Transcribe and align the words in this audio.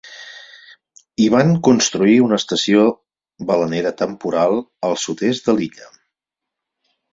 Hi 1.19 1.27
van 1.33 1.51
construir 1.67 2.15
una 2.29 2.39
estació 2.43 2.87
balenera 3.51 3.93
temporal 4.01 4.59
al 4.91 4.99
sud-est 5.05 5.53
de 5.53 5.59
l'illa. 5.61 5.95